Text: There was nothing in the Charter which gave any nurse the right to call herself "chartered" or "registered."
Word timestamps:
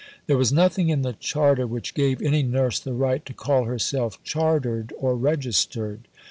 There 0.25 0.35
was 0.35 0.51
nothing 0.51 0.89
in 0.89 1.03
the 1.03 1.13
Charter 1.13 1.67
which 1.67 1.93
gave 1.93 2.23
any 2.23 2.41
nurse 2.41 2.79
the 2.79 2.91
right 2.93 3.23
to 3.23 3.33
call 3.35 3.65
herself 3.65 4.17
"chartered" 4.23 4.91
or 4.97 5.15
"registered." 5.15 6.07